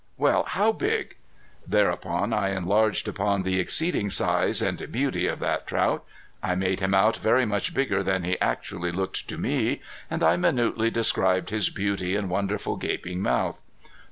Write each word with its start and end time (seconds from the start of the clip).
"Humph! 0.03 0.09
Well, 0.17 0.43
how 0.47 0.71
big?" 0.71 1.15
Thereupon 1.67 2.33
I 2.33 2.55
enlarged 2.55 3.07
upon 3.07 3.43
the 3.43 3.59
exceeding 3.59 4.09
size 4.09 4.59
and 4.59 4.91
beauty 4.91 5.27
of 5.27 5.37
that 5.41 5.67
trout. 5.67 6.03
I 6.41 6.55
made 6.55 6.79
him 6.79 6.95
out 6.95 7.17
very 7.17 7.45
much 7.45 7.71
bigger 7.75 8.01
than 8.01 8.23
he 8.23 8.41
actually 8.41 8.91
looked 8.91 9.27
to 9.27 9.37
me 9.37 9.79
and 10.09 10.23
I 10.23 10.37
minutely 10.37 10.89
described 10.89 11.51
his 11.51 11.69
beauty 11.69 12.15
and 12.15 12.31
wonderful 12.31 12.77
gaping 12.77 13.21
mouth. 13.21 13.61